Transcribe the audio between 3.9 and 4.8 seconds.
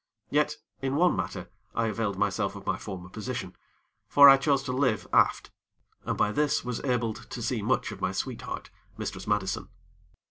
for I chose to